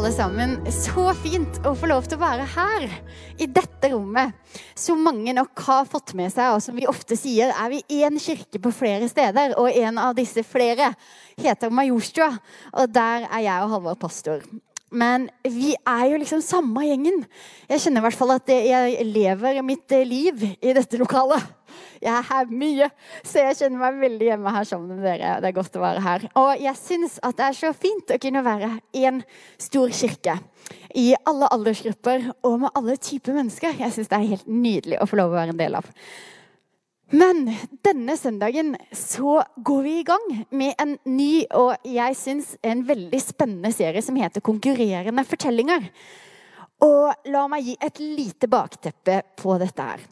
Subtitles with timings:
[0.00, 0.52] alle sammen.
[0.72, 2.84] Så fint å få lov til å være her,
[3.36, 4.32] i dette rommet.
[4.78, 8.16] Som mange nok har fått med seg, og som vi ofte sier, er vi én
[8.16, 9.58] kirke på flere steder.
[9.60, 10.94] Og en av disse flere
[11.36, 12.30] heter Majorstua,
[12.72, 14.46] og der er jeg og Halvard pastor.
[14.88, 17.20] Men vi er jo liksom samme gjengen.
[17.68, 21.44] Jeg kjenner i hvert fall at jeg lever mitt liv i dette lokalet.
[22.00, 22.88] Jeg er her mye,
[23.20, 25.34] så jeg kjenner meg veldig hjemme her sammen med dere.
[25.42, 26.26] Det er godt å være her.
[26.40, 29.20] Og jeg syns at det er så fint å kunne være i en
[29.60, 30.38] stor kirke.
[30.96, 33.76] I alle aldersgrupper og med alle typer mennesker.
[33.82, 35.90] Jeg syns det er helt nydelig å få lov å være en del av.
[37.10, 37.42] Men
[37.82, 43.20] denne søndagen så går vi i gang med en ny og jeg syns en veldig
[43.22, 45.88] spennende serie som heter Konkurrerende fortellinger.
[46.84, 50.04] Og la meg gi et lite bakteppe på dette her.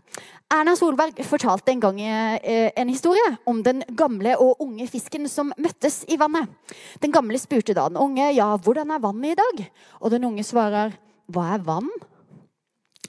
[0.53, 5.53] Erna Solberg fortalte en gang eh, en historie om den gamle og unge fisken som
[5.61, 6.49] møttes i vannet.
[7.03, 9.67] Den gamle spurte da den unge ja, hvordan er vannet i dag?
[10.01, 10.97] Og den unge svarer
[11.29, 11.91] hva er vann?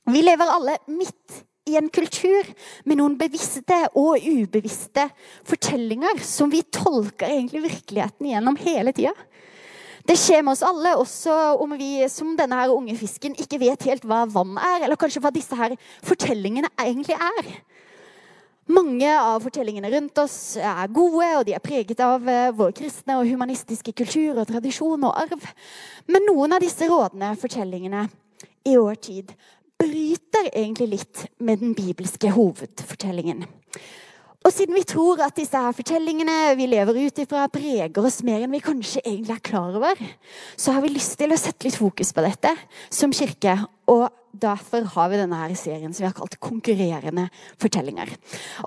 [0.10, 2.48] Vi lever alle midt i en kultur
[2.90, 5.06] med noen bevisste og ubevisste
[5.48, 9.14] fortellinger som vi tolker egentlig virkeligheten gjennom hele tida.
[10.10, 13.84] Det skjer med oss alle, også om vi som denne her unge fisken ikke vet
[13.86, 17.52] helt hva vann er, eller kanskje hva disse her fortellingene egentlig er.
[18.74, 23.20] Mange av fortellingene rundt oss er gode, og de er preget av eh, vår kristne
[23.22, 25.46] og humanistiske kultur og tradisjon og arv.
[26.10, 28.08] Men noen av disse rådende fortellingene
[28.66, 29.34] i vår tid
[29.80, 33.46] bryter egentlig litt med den bibelske hovedfortellingen.
[34.48, 38.46] Og siden vi tror at disse her fortellingene vi lever ut ifra, preger oss mer
[38.46, 40.00] enn vi kanskje egentlig er klar over,
[40.56, 42.54] så har vi lyst til å sette litt fokus på dette
[42.88, 43.58] som kirke.
[43.92, 47.28] Og derfor har vi denne her serien som vi har kalt 'Konkurrerende
[47.60, 48.16] fortellinger'.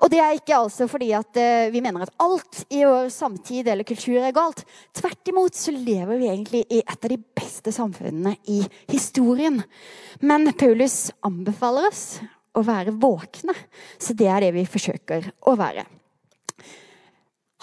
[0.03, 3.67] Og det er ikke altså fordi at uh, vi mener at alt i vår samtid
[3.67, 4.65] eller kultur er galt.
[4.93, 8.61] Tvert imot så lever vi egentlig i et av de beste samfunnene i
[8.91, 9.63] historien.
[10.21, 12.19] Men Paulus anbefaler oss
[12.53, 13.55] å være våkne.
[14.01, 15.85] Så det er det vi forsøker å være.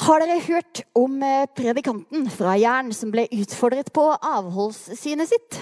[0.01, 5.59] Har dere hørt om eh, predikanten fra Jern som ble utfordret på avholdssynet sitt?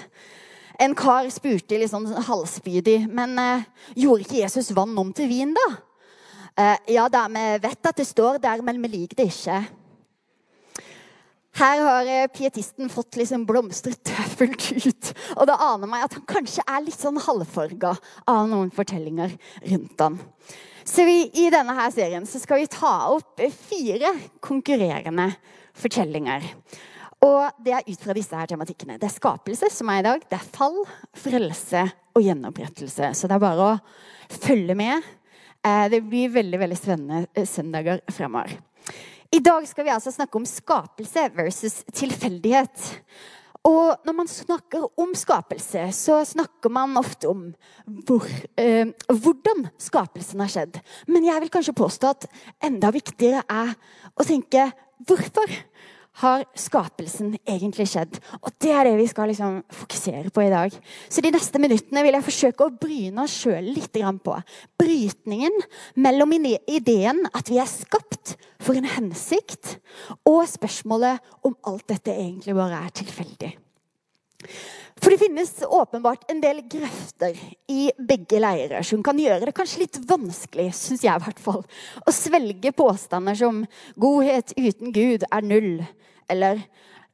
[0.79, 3.65] En kar spurte litt sånn halvspydig, men eh,
[3.99, 5.67] gjorde ikke Jesus vann om til vin, da?
[6.55, 9.59] Eh, ja da, vi vet at det står der, men vi liker det ikke.
[11.57, 15.11] Her har eh, pietisten fått liksom blomstret fullt ut.
[15.37, 17.95] Og det aner meg at han kanskje er litt sånn halvfarga
[18.29, 19.33] av noen fortellinger
[19.71, 20.19] rundt ham.
[20.85, 24.13] Så vi, I denne her serien skal vi ta opp fire
[24.45, 25.27] konkurrerende
[25.77, 26.45] fortellinger.
[27.25, 28.97] Og det er ut fra disse her tematikkene.
[28.99, 30.23] Det er skapelse, som er i dag.
[30.29, 30.79] Det er fall,
[31.19, 31.83] frelse
[32.15, 33.11] og gjenopprettelse.
[33.13, 35.03] Så det er bare å følge med.
[35.65, 38.55] Eh, det blir veldig veldig spennende eh, søndager fremover.
[39.29, 42.85] I dag skal vi altså snakke om skapelse versus tilfeldighet.
[43.67, 47.43] Og når man snakker om skapelse, så snakker man ofte om
[47.85, 48.25] hvor,
[48.57, 50.79] eh, hvordan skapelsen har skjedd.
[51.07, 52.25] Men jeg vil kanskje påstå at
[52.63, 53.75] enda viktigere er
[54.17, 54.71] å tenke
[55.05, 55.53] hvorfor
[56.23, 58.17] har skapelsen egentlig skjedd?
[58.41, 60.73] Og det er det vi skal liksom fokusere på i dag.
[61.07, 64.41] Så de neste minuttene vil jeg forsøke å bryne oss sjøl litt på
[64.79, 65.61] brytningen
[65.95, 69.79] mellom ideen at vi er skapt for en hensikt,
[70.29, 73.49] og spørsmålet om alt dette egentlig bare er tilfeldig.
[74.99, 77.37] For det finnes åpenbart en del grøfter
[77.71, 81.63] i begge leirer som kan gjøre det kanskje litt vanskelig, syns jeg i hvert fall,
[82.05, 83.63] å svelge påstander som
[83.97, 85.87] 'godhet uten Gud er null',
[86.29, 86.61] eller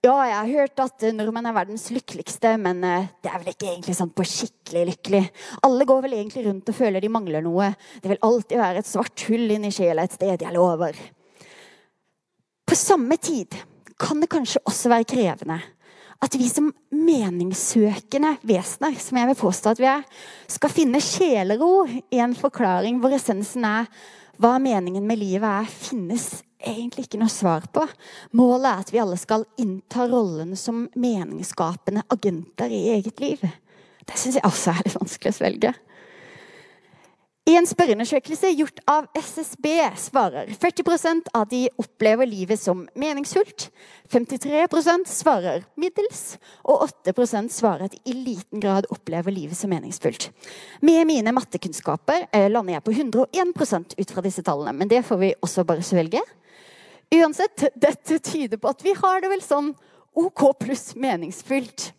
[0.06, 3.72] ja, jeg har hørt at nordmenn er verdens lykkeligste, men eh, det er vel ikke
[3.72, 5.22] egentlig sånn på skikkelig lykkelig.
[5.66, 7.72] Alle går vel egentlig rundt og føler de mangler noe.
[8.04, 11.00] Det vil alltid være et svart hull inni sjela et sted, jeg lover.
[12.76, 13.56] Samme tid
[14.00, 15.62] kan det kanskje også være krevende
[16.24, 20.04] at vi som meningssøkende vesener, som jeg vil påstå at vi er,
[20.48, 23.90] skal finne sjelero i en forklaring hvor essensen er
[24.42, 27.86] hva meningen med livet er, finnes egentlig ikke noe svar på.
[28.36, 33.44] Målet er at vi alle skal innta rollen som meningsskapende agenter i eget liv.
[34.06, 35.76] Det syns jeg også er litt vanskelig å svelge.
[37.46, 39.68] I en spørreundersøkelse gjort av SSB
[40.02, 43.68] svarer 40% av de opplever livet som meningsfullt.
[44.10, 50.32] 53% svarer middels, og 8% svarer at de i liten grad opplever livet som meningsfullt.
[50.82, 55.22] Med mine mattekunnskaper eh, lander jeg på 101% ut fra disse tallene, men det får
[55.22, 56.24] vi også bare svelge.
[57.14, 59.76] Uansett, dette tyder på at vi har det vel sånn
[60.18, 61.92] OK pluss meningsfylt.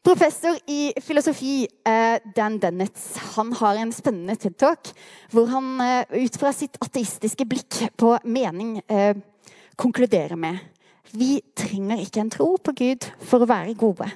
[0.00, 3.00] Professor i filosofi eh, Dan Dennett
[3.34, 4.94] han har en spennende TED-talk
[5.28, 9.12] hvor han eh, ut fra sitt ateistiske blikk på mening eh,
[9.76, 10.56] konkluderer med
[11.12, 14.08] Vi trenger ikke en tro på Gud for å være gode,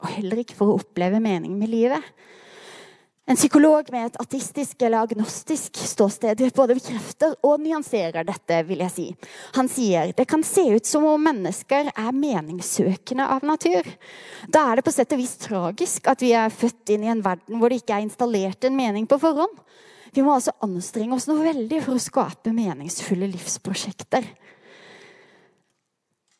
[0.00, 2.00] og heller ikke for å oppleve mening med livet.
[3.26, 8.60] En psykolog med et ateistisk eller agnostisk ståsted både bekrefter og nyanserer dette.
[8.68, 9.06] vil jeg si.
[9.56, 13.82] Han sier det kan se ut som om mennesker er meningssøkende av natur.
[14.46, 17.24] Da er det på sett og vis tragisk at vi er født inn i en
[17.24, 19.58] verden hvor det ikke er installert en mening på forhånd.
[20.14, 24.22] Vi må altså anstrenge oss noe veldig for å skape meningsfulle livsprosjekter.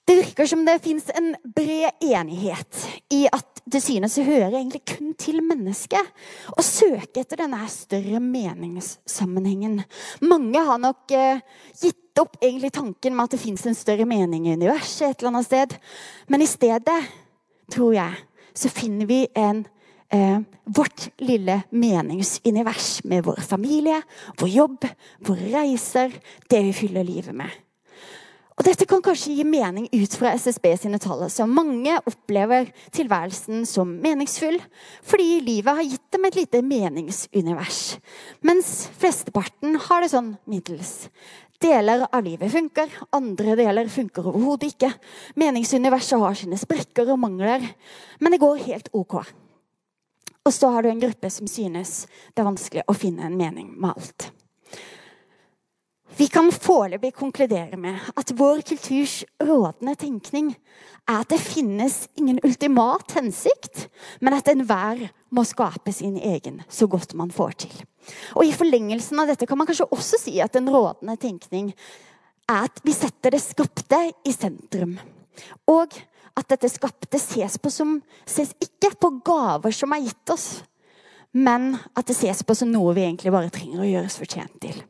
[0.06, 4.84] Det virker som det fins en bred enighet i at det synes å høre egentlig
[4.86, 6.12] kun til mennesket.
[6.54, 9.80] Å søke etter denne større meningssammenhengen.
[10.22, 11.42] Mange har nok eh,
[11.74, 15.32] gitt opp egentlig tanken med at det fins en større mening i universet et eller
[15.34, 15.76] annet sted.
[16.30, 17.00] Men i stedet,
[17.74, 18.22] tror jeg,
[18.54, 19.66] så finner vi en
[20.14, 20.38] eh,
[20.70, 23.98] vårt lille meningsunivers med vår familie,
[24.38, 24.90] vår jobb,
[25.26, 26.14] våre reiser,
[26.46, 27.50] det vi fyller livet med.
[28.56, 31.26] Og Dette kan kanskje gi mening ut fra SSB sine tall.
[31.28, 34.56] Så mange opplever tilværelsen som meningsfull
[35.04, 37.82] fordi livet har gitt dem et lite meningsunivers.
[38.40, 41.10] Mens flesteparten har det sånn middels.
[41.60, 44.90] Deler av livet funker, andre deler funker overhodet ikke.
[45.40, 47.64] Meningsuniverset har sine sprekker og mangler,
[48.20, 49.20] men det går helt OK.
[50.46, 53.72] Og så har du en gruppe som synes det er vanskelig å finne en mening
[53.74, 54.30] med alt.
[56.14, 60.52] Vi kan foreløpig konkludere med at vår kulturs rådende tenkning
[61.08, 63.88] er at det finnes ingen ultimat hensikt,
[64.22, 65.02] men at enhver
[65.34, 67.74] må skape sin egen så godt man får til.
[68.38, 71.74] Og I forlengelsen av dette kan man kanskje også si at en rådende tenkning
[72.46, 74.96] er at vi setter det skapte i sentrum.
[75.68, 75.90] Og
[76.36, 80.50] at dette skapte ses på som ses ikke på gaver som er gitt oss,
[81.36, 84.84] men at det ses på som noe vi egentlig bare trenger å gjøres fortjent til.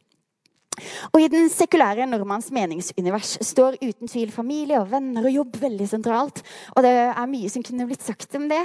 [1.12, 5.88] Og I den sekulære nordmanns meningsunivers står uten tvil familie og venner og jobb veldig
[5.90, 6.43] sentralt.
[6.76, 8.62] Og det er mye som kunne blitt sagt om det.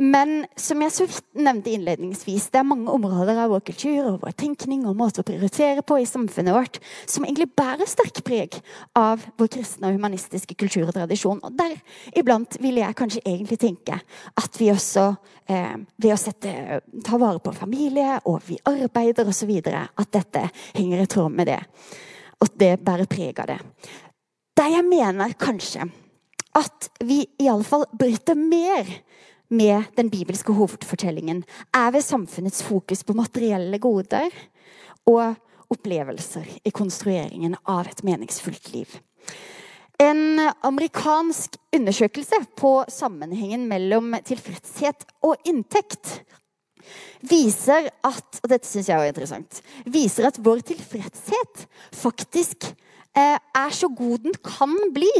[0.00, 4.20] Men som jeg så vidt nevnte innledningsvis, det er mange områder av vår kultur og
[4.24, 8.60] vår tenkning og måte å prioritere på i samfunnet vårt som egentlig bærer sterk preg
[8.98, 11.42] av vår kristne og humanistiske kultur og tradisjon.
[11.44, 11.76] Og der
[12.16, 13.98] iblant vil jeg kanskje egentlig tenke
[14.40, 15.08] at vi også
[15.50, 19.52] eh, ved å sette, ta vare på familie og vi arbeider osv.
[19.66, 20.46] at dette
[20.76, 21.60] henger i tråd med det.
[22.40, 23.58] Og det bærer preg av det.
[24.56, 25.88] Der jeg mener kanskje
[26.58, 28.88] at vi iallfall bryter mer
[29.50, 31.42] med den bibelske hovedfortellingen,
[31.74, 34.30] er ved samfunnets fokus på materielle goder
[35.10, 35.34] og
[35.70, 38.90] opplevelser i konstrueringen av et meningsfullt liv.
[40.00, 46.22] En amerikansk undersøkelse på sammenhengen mellom tilfredshet og inntekt
[47.20, 51.66] viser at og dette synes jeg er interessant, viser at vår tilfredshet
[51.96, 52.70] faktisk
[53.16, 55.12] eh, er så god den kan bli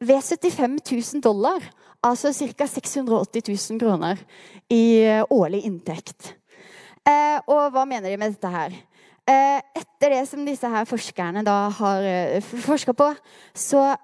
[0.00, 0.80] ved 75
[1.14, 1.64] 000 dollar.
[2.04, 2.66] Altså ca.
[2.68, 4.18] 680 000 kroner
[4.68, 6.34] i eh, årlig inntekt.
[7.04, 8.74] Eh, og hva mener de med dette her?
[9.24, 13.08] Eh, etter det som disse her forskerne da har eh, forska på,
[13.56, 13.94] så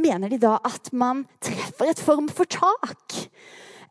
[0.00, 3.18] mener de da at man treffer et form for tak.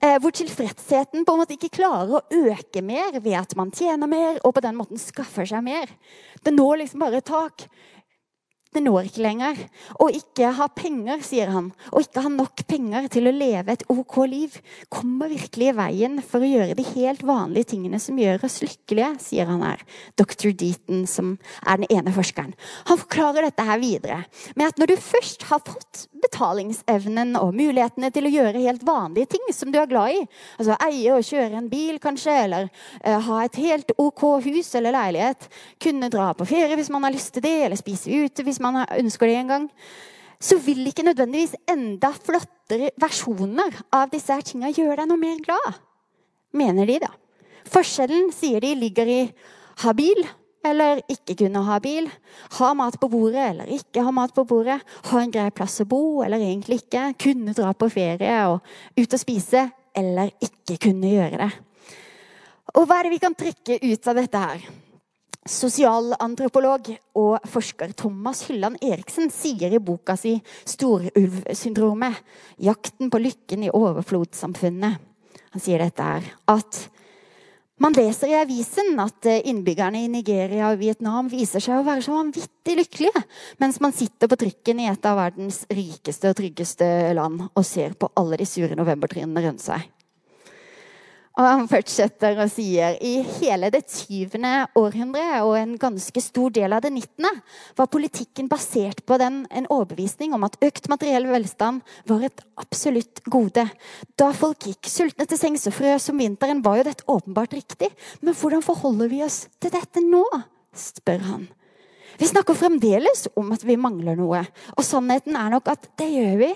[0.01, 4.09] Eh, hvor tilfredsheten på en måte ikke klarer å øke mer ved at man tjener
[4.09, 5.91] mer og på den måten skaffer seg mer.
[6.41, 7.67] Det når liksom bare tak
[8.71, 9.57] det når ikke lenger.
[9.99, 13.83] Å ikke ha penger, sier han, å ikke ha nok penger til å leve et
[13.91, 14.55] OK liv,
[14.91, 19.11] kommer virkelig i veien for å gjøre de helt vanlige tingene som gjør oss lykkelige,
[19.23, 19.83] sier han her.
[20.19, 20.53] Dr.
[20.55, 21.35] Deaton, som
[21.65, 22.55] er den ene forskeren.
[22.87, 24.21] Han forklarer dette her videre
[24.55, 29.33] med at når du først har fått betalingsevnen og mulighetene til å gjøre helt vanlige
[29.35, 30.23] ting som du er glad i,
[30.61, 34.95] altså eie og kjøre en bil kanskje, eller uh, ha et helt OK hus eller
[34.95, 35.47] leilighet,
[35.81, 38.81] kunne dra på ferie hvis man har lyst til det, eller spise ute hvis man
[38.85, 39.69] ønsker det en gang,
[40.41, 45.41] så vil ikke nødvendigvis enda flottere versjoner av disse her tinga gjøre deg noe mer
[45.43, 45.81] glad.
[46.57, 47.11] Mener de, da.
[47.71, 49.19] Forskjellen, sier de, ligger i
[49.83, 50.23] ha bil
[50.65, 52.09] eller ikke kunne ha bil.
[52.57, 54.79] Ha mat på bordet eller ikke ha mat på bordet.
[55.09, 57.11] Ha en grei plass å bo eller egentlig ikke.
[57.21, 58.61] Kunne dra på ferie og
[58.97, 61.51] ut og spise eller ikke kunne gjøre det.
[62.77, 64.69] Og hva er det vi kan trekke ut av dette her?
[65.49, 72.19] Sosialantropolog og forsker Thomas Hylland Eriksen sier i boka si 'Storulvsyndromet',
[72.61, 74.99] 'Jakten på lykken i overflodssamfunnet',
[75.51, 76.89] han sier dette her, at
[77.81, 82.13] man leser i avisen at innbyggerne i Nigeria og Vietnam viser seg å være så
[82.13, 83.23] vanvittig lykkelige,
[83.57, 86.85] mens man sitter på trykken i et av verdens rikeste og tryggeste
[87.17, 89.89] land og ser på alle de sure novembertrinnene rundt seg.
[91.39, 96.75] Og han fortsetter og sier i hele det tyvende århundret og en ganske stor del
[96.75, 97.31] av det nittende
[97.77, 103.23] var politikken basert på den, en overbevisning om at økt materiell velstand var et absolutt
[103.31, 103.63] gode.
[104.19, 107.93] Da folk gikk sultne til sengs og frøs om vinteren, var jo dette åpenbart riktig.
[108.19, 110.25] Men hvordan forholder vi oss til dette nå?
[110.75, 111.47] spør han.
[112.19, 114.43] Vi snakker fremdeles om at vi mangler noe.
[114.75, 116.53] Og sannheten er nok at det gjør vi.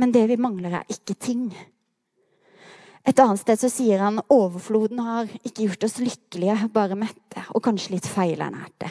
[0.00, 1.48] Men det vi mangler, er ikke ting.
[3.06, 7.62] Et annet sted så sier han overfloden har ikke gjort oss lykkelige, bare mette, og
[7.62, 8.90] kanskje litt feilernærte.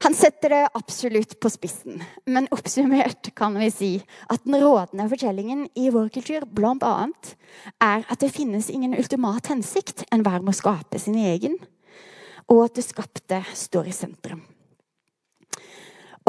[0.00, 3.90] Han setter det absolutt på spissen, men oppsummert kan vi si
[4.32, 6.94] at den rådende fortellingen i vår kultur bl.a.
[7.84, 10.06] er at det finnes ingen ultimat hensikt.
[10.08, 11.58] Enhver må skape sin egen,
[12.48, 14.40] og at det skapte står i sentrum.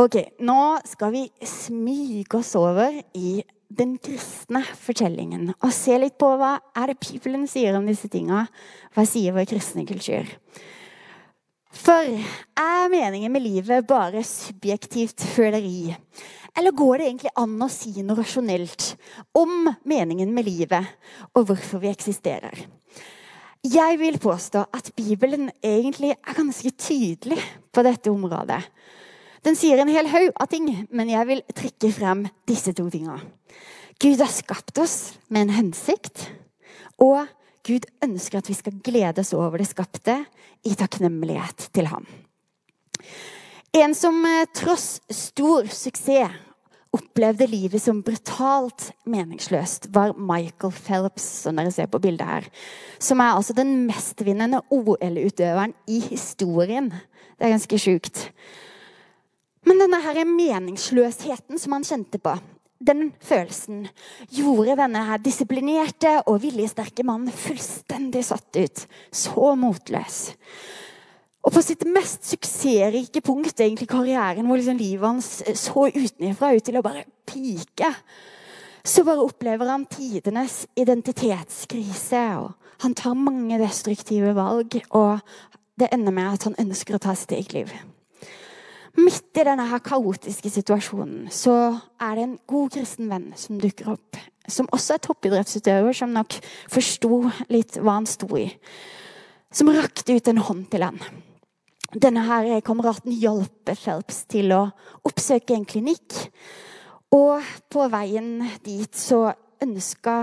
[0.01, 0.59] Ok, Nå
[0.91, 3.39] skal vi smyge oss over i
[3.77, 8.45] den kristne fortellingen og se litt på hva er det Bibelen sier om disse tinga.
[8.95, 10.27] Hva sier vår kristne kultur?
[11.71, 12.07] For
[12.59, 15.93] er meningen med livet bare subjektivt føleri?
[16.57, 18.89] Eller går det egentlig an å si noe rasjonelt
[19.39, 20.89] om meningen med livet
[21.31, 22.65] og hvorfor vi eksisterer?
[23.61, 27.37] Jeg vil påstå at Bibelen egentlig er ganske tydelig
[27.71, 28.59] på dette området.
[29.41, 33.17] Den sier en hel haug av ting, men jeg vil trekke frem disse to tinga.
[34.01, 36.27] Gud har skapt oss med en hensikt,
[37.01, 37.25] og
[37.65, 40.19] Gud ønsker at vi skal glede oss over det skapte
[40.65, 42.05] i takknemlighet til ham.
[43.77, 46.33] En som eh, tross stor suksess
[46.91, 52.49] opplevde livet som brutalt meningsløst, var Michael Phelps, som dere ser på bildet her.
[52.99, 56.91] Som er altså den mestvinnende OL-utøveren i historien.
[57.39, 58.25] Det er ganske sjukt.
[59.67, 62.33] Men denne her meningsløsheten som han kjente på,
[62.81, 63.85] den følelsen
[64.33, 68.85] gjorde denne her disiplinerte og viljesterke mannen fullstendig satt ut.
[69.13, 70.21] Så motløs.
[71.41, 76.65] Og på sitt mest suksessrike punkt, egentlig karrieren, hvor liksom livet hans så utenfra ut
[76.65, 77.89] til å bare pike,
[78.85, 82.25] så bare opplever han tidenes identitetskrise.
[82.41, 82.53] og
[82.85, 85.21] Han tar mange destruktive valg, og
[85.77, 87.73] det ender med at han ønsker å ta sitt eget liv.
[88.99, 91.53] Midt i denne her kaotiske situasjonen så
[92.01, 94.19] er det en god kristen venn som dukker opp.
[94.51, 96.35] Som også er toppidrettsutøver, som nok
[96.71, 97.21] forsto
[97.53, 98.49] litt hva han sto i.
[99.53, 100.99] Som rakte ut en hånd til han.
[101.91, 104.61] Denne her kameraten hjalp Phelps til å
[105.07, 106.15] oppsøke en klinikk.
[107.15, 109.29] Og på veien dit så
[109.63, 110.17] ønska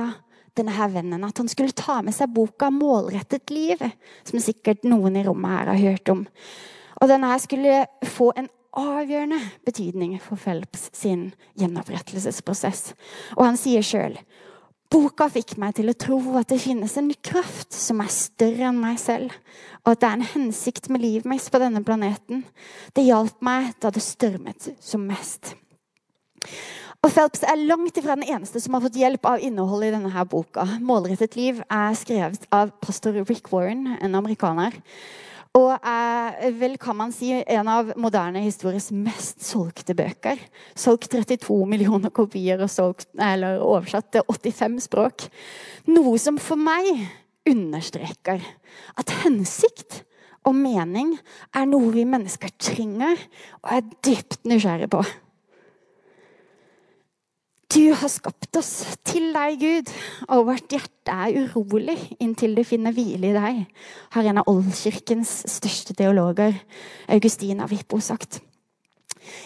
[0.58, 3.92] denne her vennen at han skulle ta med seg boka 'Målrettet liv',
[4.24, 6.26] som sikkert noen i rommet her har hørt om.
[7.00, 12.92] Og denne her skulle få en avgjørende betydning for Phelps sin gjenopprettelsesprosess.
[13.36, 14.18] Og han sier sjøl
[14.88, 18.78] Boka fikk meg til å tro at det finnes en kraft som er større enn
[18.80, 19.34] meg selv,
[19.84, 22.40] og at det er en hensikt med livet mitt på denne planeten.
[22.96, 25.52] Det hjalp meg da det stormet som mest.
[27.04, 30.10] Og Phelps er langt ifra den eneste som har fått hjelp av innholdet i denne
[30.10, 30.64] her boka.
[30.80, 34.72] 'Målrettet liv' er skrevet av pastor Rick Warren, en amerikaner.
[35.56, 40.40] Og er vel, kan man si, en av moderne histories mest solgte bøker.
[40.78, 45.28] Solgt 32 millioner kopier og solgt, eller oversatt til 85 språk.
[45.88, 46.90] Noe som for meg
[47.48, 48.44] understreker
[49.00, 50.02] at hensikt
[50.46, 51.14] og mening
[51.56, 53.16] er noe vi mennesker trenger
[53.62, 55.02] og er dypt nysgjerrige på.
[57.68, 58.70] Du har skapt oss
[59.04, 59.90] til deg, Gud,
[60.32, 63.58] og vårt hjerte er urolig inntil det finner hvile i deg,
[64.14, 66.56] har en av oldkirkens største teologer,
[67.12, 68.40] Augustin av Hippo, sagt.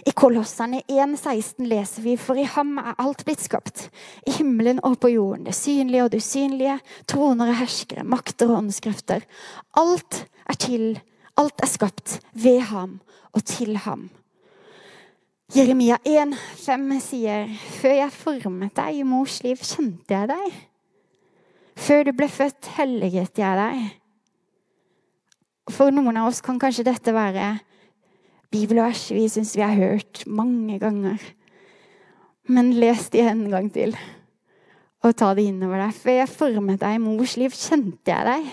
[0.06, 3.88] I Kolosserne 1,16 leser vi for i ham er alt blitt skapt.
[4.22, 6.78] I himmelen og på jorden, det synlige og det usynlige,
[7.10, 9.26] troner og herskere, makter og åndskrefter.
[9.82, 10.90] Alt er til,
[11.34, 13.00] alt er skapt ved ham
[13.34, 14.12] og til ham.
[15.52, 20.54] Jeremia 1,5 sier Før jeg formet deg i mors liv, kjente jeg deg.
[21.76, 23.82] Før du ble født, helliget jeg deg.
[25.68, 27.50] For noen av oss kan kanskje dette være
[28.52, 31.20] bibelvers vi syns vi har hørt mange ganger.
[32.48, 33.92] Men les det en gang til,
[35.04, 35.94] og ta det innover deg.
[36.00, 38.50] Før jeg formet deg i mors liv, kjente jeg deg.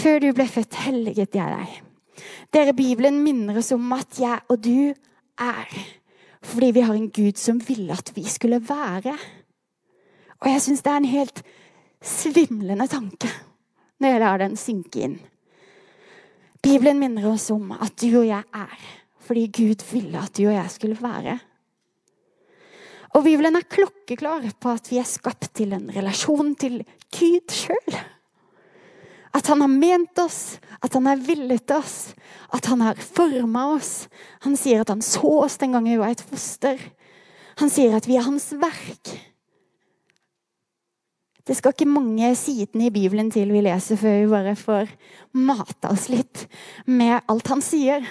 [0.00, 1.80] Før du ble født, helliget jeg deg.
[2.52, 4.94] Dere, Bibelen minner oss om at jeg og du
[5.42, 5.74] er.
[6.42, 9.14] Fordi vi har en Gud som ville at vi skulle være.
[10.42, 11.42] Og jeg syns det er en helt
[12.02, 13.30] svimlende tanke
[14.02, 15.20] når jeg lar den synke inn.
[16.62, 18.90] Bibelen minner oss om at du og jeg er
[19.22, 21.36] fordi Gud ville at du og jeg skulle være.
[23.12, 26.80] Og Bibelen er klokkeklar på at vi er skapt til en relasjon til
[27.12, 27.98] Gud sjøl.
[29.32, 32.12] At han har ment oss, at han har villet oss,
[32.52, 34.08] at han har forma oss.
[34.44, 36.80] Han sier at han så oss den gangen vi var et foster.
[37.60, 39.12] Han sier at vi er hans verk.
[41.42, 44.92] Det skal ikke mange sidene i Bibelen til vi leser før vi bare får
[45.34, 46.44] mata oss litt
[46.86, 48.04] med alt han sier.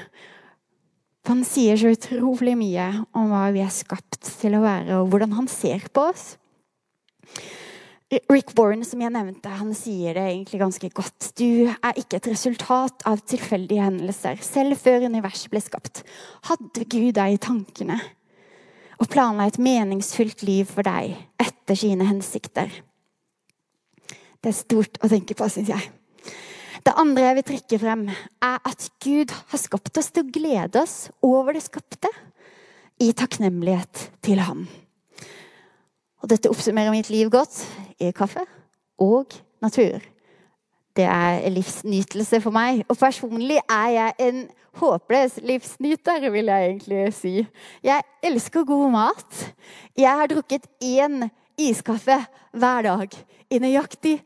[1.22, 5.14] For han sier så utrolig mye om hva vi er skapt til å være, og
[5.14, 6.34] hvordan han ser på oss.
[8.12, 11.30] Rick Warren, som jeg nevnte, han sier det egentlig ganske godt.
[11.40, 14.42] Du er ikke et resultat av tilfeldige hendelser.
[14.44, 16.02] Selv før universet ble skapt,
[16.50, 18.02] hadde Gud deg i tankene
[19.02, 22.68] og planla et meningsfylt liv for deg etter sine hensikter.
[24.42, 25.88] Det er stort å tenke på, syns jeg.
[26.82, 28.06] Det andre jeg vil trekke frem,
[28.44, 32.12] er at Gud har skapt oss til å glede oss over det skapte
[33.02, 34.66] i takknemlighet til ham.
[36.22, 37.64] Og dette oppsummerer mitt liv godt
[38.00, 38.44] i kaffe
[39.02, 40.02] og natur.
[40.96, 42.84] Det er livsnytelse for meg.
[42.90, 44.42] Og personlig er jeg en
[44.78, 47.34] håpløs livsnyter, vil jeg egentlig si.
[47.84, 49.40] Jeg elsker god mat.
[49.98, 52.20] Jeg har drukket én iskaffe
[52.52, 53.18] hver dag
[53.50, 54.20] i nøyaktig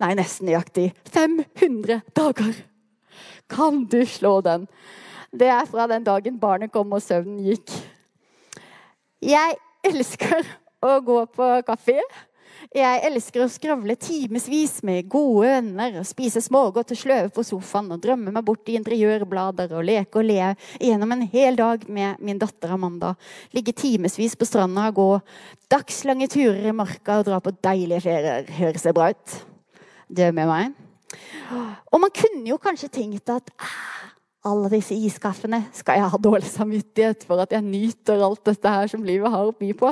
[0.00, 2.54] Nei, nesten nøyaktig 500 dager.
[3.52, 4.62] Kan du slå den?
[5.28, 7.74] Det er fra den dagen barnet kom og søvnen gikk.
[9.20, 10.46] Jeg elsker
[10.80, 12.00] å gå på kafé.
[12.70, 18.02] Jeg elsker å skravle timevis med gode venner spise smågodt og sløve på sofaen og
[18.04, 22.38] drømme meg bort i interiørblader og leke og le gjennom en hel dag med min
[22.38, 23.14] datter Amanda.
[23.56, 25.08] Ligge timevis på stranda og gå
[25.72, 28.46] dagslange turer i marka og dra på deilige ferier.
[28.60, 29.40] Høres det bra ut?
[30.06, 30.76] Det med meg.
[31.90, 34.12] Og man kunne jo kanskje tenkt at ah,
[34.46, 38.92] alle disse iskaffene skal jeg ha dårlig samvittighet for at jeg nyter alt dette her
[38.92, 39.90] som livet har å by på.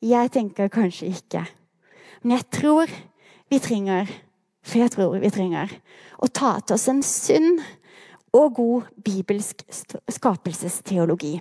[0.00, 1.44] Jeg tenker kanskje ikke.
[2.22, 2.92] Men jeg tror
[3.50, 4.08] vi trenger,
[4.64, 5.72] for jeg tror vi trenger,
[6.20, 7.60] å ta til oss en sunn
[8.36, 9.64] og god bibelsk
[10.08, 11.38] skapelsesteologi.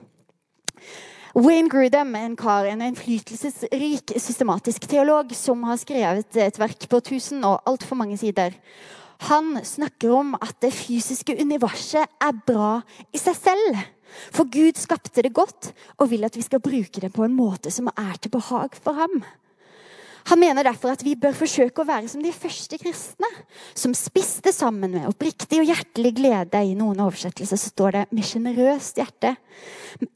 [1.38, 7.46] Wayne Grudem, en kar, en innflytelsesrik systematisk teolog som har skrevet et verk på 1000
[7.46, 8.58] og altfor mange sider,
[9.28, 12.80] han snakker om at det fysiske universet er bra
[13.14, 13.80] i seg selv.
[14.32, 17.72] For Gud skapte det godt og vil at vi skal bruke det på en måte
[17.74, 19.22] som er til behag for ham.
[20.30, 23.30] Han mener derfor at vi bør forsøke å være som de første kristne,
[23.74, 26.60] som spiste sammen med oppriktig og hjertelig glede.
[26.60, 29.38] I noen oversettelser så står det 'med sjenerøst hjerte'.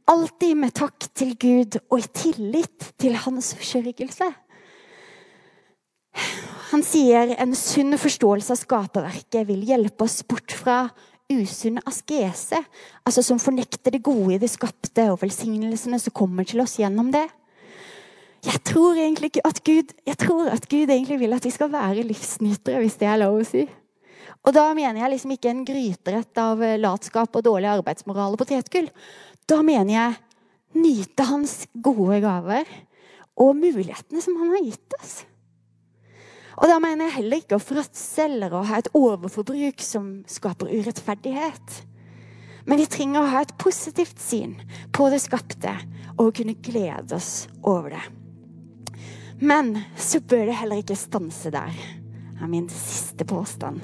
[0.08, 4.34] Alltid med takk til Gud og i tillit til hans forsørgelse.
[6.72, 10.92] Han sier en sunn forståelse av skaperverket vil hjelpe oss bort fra
[11.32, 12.60] usunn askese,
[13.06, 17.12] altså som fornekter det gode i det skapte og velsignelsene som kommer til oss gjennom
[17.14, 17.26] det.
[18.44, 21.72] Jeg tror egentlig ikke at Gud, jeg tror at Gud egentlig vil at vi skal
[21.72, 23.64] være livsnytere, hvis det er lov å si.
[24.44, 28.90] Og da mener jeg liksom ikke en gryterett av latskap og dårlig arbeidsmoral og potetgull.
[29.48, 32.68] Da mener jeg nyte hans gode gaver
[33.40, 35.22] og mulighetene som han har gitt oss.
[36.60, 40.70] Og da mener jeg heller ikke å fråtse eller å ha et overforbruk som skaper
[40.70, 41.80] urettferdighet.
[42.70, 44.56] Men vi trenger å ha et positivt syn
[44.96, 45.74] på det skapte
[46.16, 48.04] og kunne glede oss over det.
[49.44, 51.74] Men så bør det heller ikke stanse der,
[52.40, 53.82] er min siste påstand.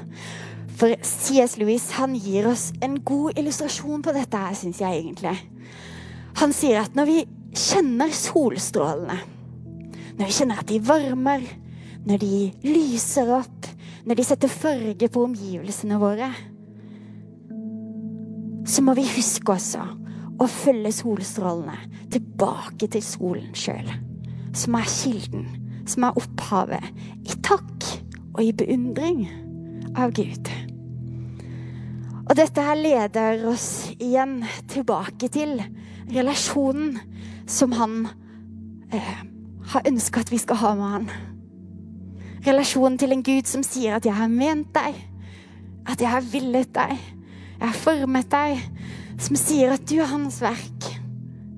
[0.80, 1.58] For C.S.
[1.60, 5.34] Lewis han gir oss en god illustrasjon på dette, her, syns jeg egentlig.
[6.40, 7.18] Han sier at når vi
[7.58, 9.18] kjenner solstrålene,
[10.20, 11.44] når vi kjenner at de varmer,
[12.08, 13.68] når de lyser opp,
[14.08, 16.30] når de setter farge på omgivelsene våre,
[18.70, 19.84] så må vi huske også
[20.40, 21.76] å følge solstrålene
[22.14, 23.90] tilbake til solen sjøl,
[24.56, 25.46] som er kilden,
[25.90, 26.86] som er opphavet,
[27.26, 27.88] i takk
[28.36, 29.26] og i beundring
[29.98, 30.52] av Gud.
[32.30, 35.58] Og dette her leder oss igjen tilbake til
[36.14, 37.00] relasjonen
[37.50, 38.04] som han
[38.94, 39.16] eh,
[39.74, 41.10] har ønska at vi skal ha med han.
[42.46, 44.96] Relasjonen til en Gud som sier at 'jeg har ment deg',
[45.86, 46.98] at 'jeg har villet deg',
[47.60, 48.62] 'jeg har formet deg'.
[49.20, 50.86] Som sier at du er hans verk.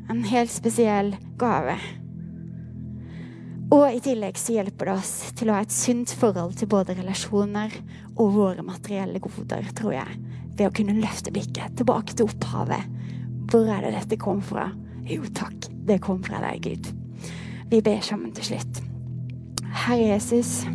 [0.10, 1.78] En helt spesiell gave.
[3.72, 6.98] Og i tillegg så hjelper det oss til å ha et sunt forhold til både
[6.98, 7.72] relasjoner
[8.18, 10.20] og våre materielle goder, tror jeg.
[10.58, 12.84] Ved å kunne løfte blikket tilbake til opphavet.
[13.52, 14.72] Hvor er det dette kom fra?
[15.06, 16.92] Jo takk, det kom fra deg, Gud.
[17.70, 18.91] Vi ber sammen til slutt.
[19.72, 20.66] Herre Jesus,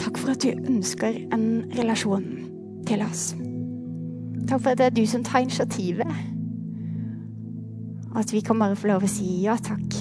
[0.00, 2.26] takk for at du ønsker en relasjon
[2.86, 3.30] til oss.
[4.46, 6.12] Takk for at det er du som tar initiativet.
[8.12, 9.98] Og at vi kan bare få lov å si ja takk.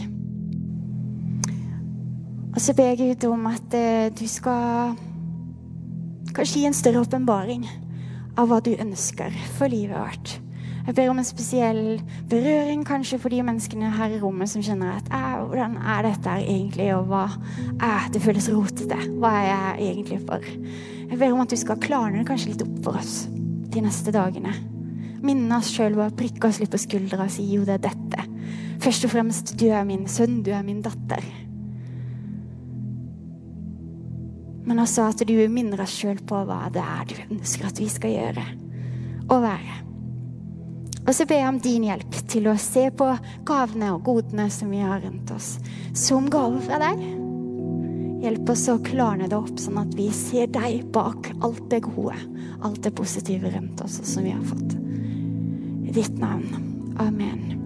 [2.56, 4.96] Og så ber jeg Gud om at eh, du skal
[6.36, 7.66] kanskje gi en større åpenbaring
[8.40, 10.40] av hva du ønsker for livet vårt.
[10.86, 11.80] Jeg ber om en spesiell
[12.30, 16.92] berøring kanskje for de menneskene her i rommet som kjenner at hvordan er dette egentlig,
[16.94, 17.24] og hva
[17.82, 19.00] er det føles rotete?
[19.18, 20.46] Hva er jeg egentlig for?
[20.46, 23.16] Jeg ber om at du skal klarne det kanskje litt opp for oss
[23.74, 24.54] de neste dagene.
[25.26, 28.28] Minne oss sjøl og prikke oss litt på skuldra og si jo, det er dette.
[28.84, 31.26] Først og fremst, du er min sønn, du er min datter.
[34.66, 37.90] Men også at du minner oss sjøl på hva det er du ønsker at vi
[37.90, 38.46] skal gjøre
[39.26, 39.85] og være.
[41.06, 43.08] Og så ber jeg om din hjelp til å se på
[43.46, 45.56] gavene og godene som vi har rundt oss,
[45.94, 47.04] som gave fra deg.
[48.26, 52.18] Hjelp oss å klarne det opp, sånn at vi ser deg bak alt det gode,
[52.66, 54.80] alt det positive rundt oss som vi har fått.
[55.86, 56.50] I ditt navn.
[56.98, 57.65] Amen.